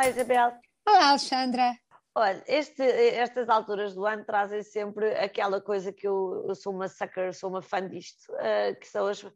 Olá, 0.00 0.08
Isabel. 0.08 0.52
Olá, 0.88 1.08
Alexandra. 1.10 1.78
Olha, 2.14 2.42
este, 2.46 2.82
estas 2.82 3.50
alturas 3.50 3.94
do 3.94 4.06
ano 4.06 4.24
trazem 4.24 4.62
sempre 4.62 5.14
aquela 5.14 5.60
coisa 5.60 5.92
que 5.92 6.08
eu, 6.08 6.42
eu 6.48 6.54
sou 6.54 6.74
uma 6.74 6.88
sucker, 6.88 7.34
sou 7.34 7.50
uma 7.50 7.60
fã 7.60 7.86
disto, 7.86 8.32
uh, 8.32 8.74
que 8.80 8.88
são 8.88 9.06
as, 9.06 9.22
uh, 9.22 9.30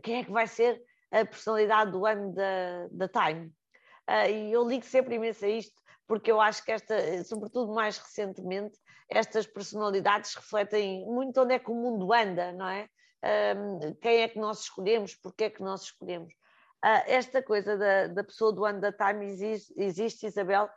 quem 0.00 0.20
é 0.20 0.24
que 0.24 0.30
vai 0.30 0.46
ser 0.46 0.80
a 1.10 1.24
personalidade 1.24 1.90
do 1.90 2.06
ano 2.06 2.32
da, 2.32 2.86
da 2.92 3.08
Time. 3.08 3.52
E 4.30 4.52
eu 4.52 4.62
ligo 4.62 4.84
sempre 4.84 5.16
imenso 5.16 5.44
a 5.44 5.48
isto, 5.48 5.82
porque 6.06 6.30
eu 6.30 6.40
acho 6.40 6.64
que 6.64 6.70
esta, 6.70 7.24
sobretudo 7.24 7.74
mais 7.74 7.98
recentemente, 7.98 8.78
estas 9.10 9.44
personalidades 9.44 10.36
refletem 10.36 11.04
muito 11.04 11.42
onde 11.42 11.52
é 11.52 11.58
que 11.58 11.72
o 11.72 11.74
mundo 11.74 12.12
anda, 12.12 12.52
não 12.52 12.68
é? 12.68 12.88
quem 14.00 14.20
é 14.20 14.28
que 14.28 14.38
nós 14.38 14.60
escolhemos, 14.60 15.16
porque 15.16 15.44
é 15.44 15.50
que 15.50 15.62
nós 15.62 15.82
escolhemos. 15.82 16.32
Esta 17.06 17.42
coisa 17.42 17.76
da, 17.76 18.06
da 18.08 18.24
pessoa 18.24 18.52
do 18.52 18.64
ano 18.64 18.80
da 18.80 18.92
Time 18.92 19.26
existe, 19.26 19.72
existe 19.76 20.26
Isabel, 20.26 20.68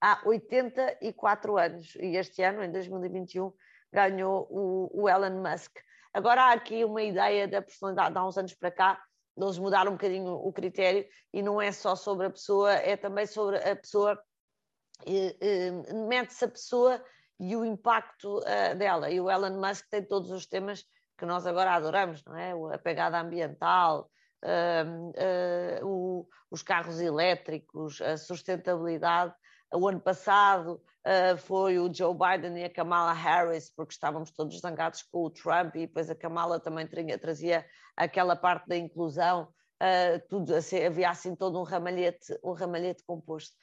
há 0.00 0.20
84 0.24 1.56
anos 1.56 1.94
e 1.96 2.16
este 2.16 2.42
ano, 2.42 2.62
em 2.62 2.70
2021, 2.70 3.52
ganhou 3.92 4.46
o, 4.50 5.02
o 5.02 5.08
Elon 5.08 5.42
Musk. 5.42 5.72
Agora 6.12 6.42
há 6.42 6.52
aqui 6.52 6.84
uma 6.84 7.02
ideia 7.02 7.48
da 7.48 7.62
personalidade, 7.62 8.16
há 8.16 8.26
uns 8.26 8.36
anos 8.36 8.54
para 8.54 8.70
cá, 8.70 9.02
eles 9.36 9.58
mudaram 9.58 9.92
um 9.92 9.94
bocadinho 9.94 10.32
o 10.34 10.52
critério 10.52 11.04
e 11.32 11.42
não 11.42 11.60
é 11.60 11.72
só 11.72 11.96
sobre 11.96 12.26
a 12.26 12.30
pessoa, 12.30 12.72
é 12.72 12.96
também 12.96 13.26
sobre 13.26 13.56
a 13.56 13.74
pessoa, 13.74 14.22
mete-se 16.08 16.44
a 16.44 16.48
pessoa 16.48 17.04
e 17.40 17.56
o 17.56 17.64
impacto 17.64 18.38
uh, 18.38 18.76
dela. 18.76 19.10
E 19.10 19.20
o 19.20 19.30
Elon 19.30 19.60
Musk 19.60 19.88
tem 19.90 20.04
todos 20.04 20.30
os 20.30 20.46
temas 20.46 20.84
que 21.18 21.26
nós 21.26 21.46
agora 21.46 21.72
adoramos, 21.72 22.22
não 22.24 22.36
é? 22.36 22.52
A 22.74 22.78
pegada 22.78 23.18
ambiental, 23.18 24.08
uh, 24.44 25.82
uh, 25.82 25.86
o, 25.86 26.28
os 26.50 26.62
carros 26.62 27.00
elétricos, 27.00 28.00
a 28.00 28.16
sustentabilidade 28.16 29.34
o 29.72 29.88
ano 29.88 29.98
passado 29.98 30.80
uh, 31.04 31.36
foi 31.36 31.78
o 31.80 31.92
Joe 31.92 32.14
Biden 32.14 32.60
e 32.60 32.64
a 32.64 32.70
Kamala 32.70 33.12
Harris, 33.12 33.70
porque 33.74 33.92
estávamos 33.92 34.30
todos 34.30 34.60
zangados 34.60 35.02
com 35.02 35.24
o 35.24 35.30
Trump, 35.30 35.74
e 35.74 35.86
depois 35.86 36.08
a 36.08 36.14
Kamala 36.14 36.60
também 36.60 36.86
trazia, 36.86 37.66
aquela 37.96 38.36
parte 38.36 38.68
da 38.68 38.76
inclusão, 38.76 39.48
tudo 40.30 40.54
assim, 40.54 40.84
havia 40.84 41.10
assim 41.10 41.34
todo 41.34 41.58
um 41.58 41.64
ramalhete, 41.64 42.38
um 42.42 42.52
ramalhete 42.52 43.02
composto. 43.04 43.56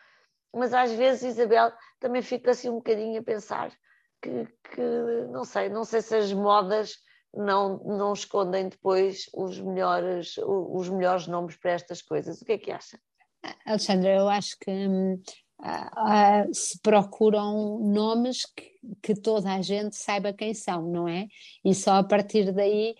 Mas 0.53 0.73
às 0.73 0.91
vezes, 0.91 1.23
Isabel, 1.23 1.71
também 1.99 2.21
fica 2.21 2.51
assim 2.51 2.69
um 2.69 2.75
bocadinho 2.75 3.19
a 3.19 3.23
pensar 3.23 3.71
que, 4.21 4.45
que 4.75 4.81
não 5.29 5.45
sei, 5.45 5.69
não 5.69 5.85
sei 5.85 6.01
se 6.01 6.15
as 6.15 6.33
modas 6.33 6.97
não, 7.33 7.77
não 7.83 8.13
escondem 8.13 8.69
depois 8.69 9.29
os 9.33 9.59
melhores, 9.59 10.35
os 10.37 10.89
melhores 10.89 11.27
nomes 11.27 11.55
para 11.57 11.71
estas 11.71 12.01
coisas. 12.01 12.41
O 12.41 12.45
que 12.45 12.53
é 12.53 12.57
que 12.57 12.71
acha? 12.71 12.99
Alexandra, 13.65 14.15
eu 14.15 14.29
acho 14.29 14.57
que 14.59 14.69
hum, 14.69 15.19
uh, 15.61 16.53
se 16.53 16.79
procuram 16.81 17.79
nomes 17.79 18.45
que, 18.45 18.71
que, 19.01 19.15
toda 19.15 19.53
a 19.53 19.61
gente 19.61 19.95
saiba 19.95 20.33
quem 20.33 20.53
são, 20.53 20.83
não 20.83 21.07
é? 21.07 21.27
E 21.63 21.73
só 21.73 21.93
a 21.93 22.03
partir 22.03 22.51
daí, 22.51 22.95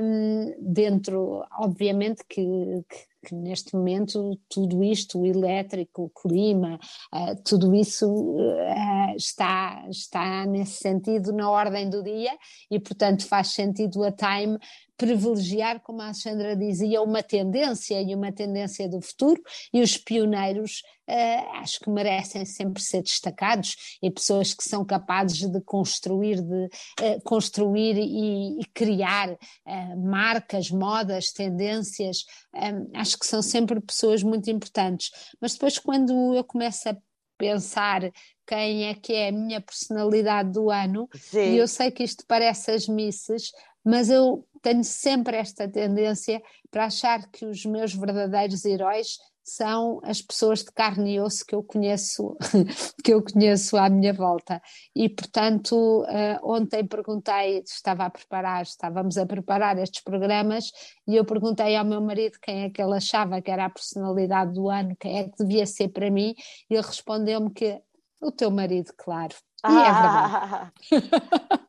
um, 0.00 0.54
dentro, 0.72 1.44
obviamente 1.58 2.22
que, 2.28 2.44
que 2.88 3.11
que 3.24 3.34
neste 3.34 3.74
momento 3.76 4.38
tudo 4.48 4.82
isto, 4.82 5.20
o 5.20 5.26
elétrico, 5.26 6.04
o 6.04 6.10
clima, 6.10 6.78
uh, 7.14 7.42
tudo 7.44 7.74
isso 7.74 8.06
uh, 8.08 9.16
está, 9.16 9.84
está 9.88 10.44
nesse 10.46 10.78
sentido 10.78 11.32
na 11.32 11.50
ordem 11.50 11.88
do 11.88 12.02
dia 12.02 12.32
e, 12.70 12.80
portanto, 12.80 13.26
faz 13.26 13.48
sentido 13.48 14.02
a 14.02 14.10
Time 14.10 14.58
privilegiar, 15.02 15.80
como 15.80 16.00
a 16.00 16.04
Alexandra 16.04 16.54
dizia, 16.54 17.02
uma 17.02 17.24
tendência 17.24 18.00
e 18.00 18.14
uma 18.14 18.30
tendência 18.30 18.88
do 18.88 19.00
futuro, 19.00 19.42
e 19.72 19.82
os 19.82 19.96
pioneiros 19.96 20.82
uh, 21.10 21.56
acho 21.56 21.80
que 21.80 21.90
merecem 21.90 22.44
sempre 22.44 22.80
ser 22.80 23.02
destacados 23.02 23.98
e 24.00 24.08
pessoas 24.08 24.54
que 24.54 24.62
são 24.62 24.84
capazes 24.84 25.40
de 25.40 25.60
construir, 25.62 26.40
de 26.40 26.66
uh, 26.66 27.20
construir 27.24 27.98
e, 27.98 28.60
e 28.60 28.64
criar 28.72 29.32
uh, 29.32 30.08
marcas, 30.08 30.70
modas, 30.70 31.32
tendências, 31.32 32.24
um, 32.54 32.96
acho 32.96 33.18
que 33.18 33.26
são 33.26 33.42
sempre 33.42 33.80
pessoas 33.80 34.22
muito 34.22 34.48
importantes. 34.50 35.10
Mas 35.40 35.54
depois, 35.54 35.80
quando 35.80 36.32
eu 36.32 36.44
começo 36.44 36.88
a 36.88 36.96
pensar 37.36 38.02
quem 38.46 38.84
é 38.84 38.94
que 38.94 39.12
é 39.12 39.28
a 39.28 39.32
minha 39.32 39.60
personalidade 39.60 40.52
do 40.52 40.70
ano, 40.70 41.08
Sim. 41.14 41.54
e 41.54 41.58
eu 41.58 41.66
sei 41.66 41.90
que 41.90 42.04
isto 42.04 42.24
parece 42.26 42.70
as 42.70 42.86
misses, 42.86 43.50
mas 43.84 44.10
eu 44.10 44.46
tenho 44.62 44.84
sempre 44.84 45.36
esta 45.36 45.68
tendência 45.68 46.40
para 46.70 46.86
achar 46.86 47.28
que 47.30 47.44
os 47.44 47.64
meus 47.64 47.92
verdadeiros 47.94 48.64
heróis 48.64 49.18
são 49.44 50.00
as 50.04 50.22
pessoas 50.22 50.60
de 50.60 50.70
carne 50.70 51.14
e 51.14 51.20
osso 51.20 51.44
que 51.44 51.54
eu 51.54 51.62
conheço 51.62 52.36
que 53.02 53.12
eu 53.12 53.22
conheço 53.22 53.76
à 53.76 53.90
minha 53.90 54.12
volta. 54.12 54.62
E 54.94 55.08
portanto 55.08 56.02
uh, 56.02 56.38
ontem 56.42 56.86
perguntei 56.86 57.58
estava 57.58 58.04
a 58.04 58.10
preparar 58.10 58.62
estávamos 58.62 59.18
a 59.18 59.26
preparar 59.26 59.76
estes 59.78 60.02
programas 60.02 60.70
e 61.08 61.16
eu 61.16 61.24
perguntei 61.24 61.74
ao 61.76 61.84
meu 61.84 62.00
marido 62.00 62.38
quem 62.40 62.64
é 62.64 62.70
que 62.70 62.80
ele 62.80 62.94
achava 62.94 63.42
que 63.42 63.50
era 63.50 63.64
a 63.64 63.70
personalidade 63.70 64.54
do 64.54 64.68
ano 64.68 64.96
quem 64.98 65.18
é 65.18 65.24
que 65.24 65.36
devia 65.38 65.66
ser 65.66 65.88
para 65.88 66.10
mim 66.10 66.34
e 66.70 66.74
ele 66.74 66.86
respondeu-me 66.86 67.50
que 67.50 67.80
o 68.20 68.30
teu 68.30 68.50
marido 68.50 68.92
claro. 68.96 69.34
E 69.64 69.68
é 69.68 69.92
verdade 69.92 70.72